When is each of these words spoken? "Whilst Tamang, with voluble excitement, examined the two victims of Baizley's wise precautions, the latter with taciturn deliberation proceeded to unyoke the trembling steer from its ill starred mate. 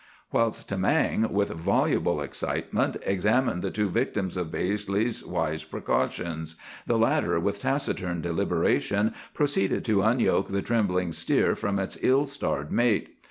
"Whilst 0.31 0.67
Tamang, 0.67 1.29
with 1.31 1.49
voluble 1.51 2.21
excitement, 2.23 2.97
examined 3.05 3.61
the 3.61 3.69
two 3.69 3.87
victims 3.87 4.35
of 4.35 4.49
Baizley's 4.51 5.23
wise 5.23 5.63
precautions, 5.63 6.55
the 6.87 6.97
latter 6.97 7.39
with 7.39 7.61
taciturn 7.61 8.19
deliberation 8.19 9.13
proceeded 9.35 9.85
to 9.85 10.01
unyoke 10.01 10.47
the 10.47 10.63
trembling 10.63 11.11
steer 11.11 11.55
from 11.55 11.77
its 11.77 11.99
ill 12.01 12.25
starred 12.25 12.71
mate. 12.71 13.15